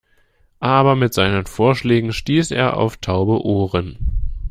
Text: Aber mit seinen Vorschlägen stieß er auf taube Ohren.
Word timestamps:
Aber 0.59 0.95
mit 0.95 1.13
seinen 1.13 1.45
Vorschlägen 1.45 2.11
stieß 2.11 2.49
er 2.49 2.75
auf 2.75 2.97
taube 2.97 3.45
Ohren. 3.45 3.99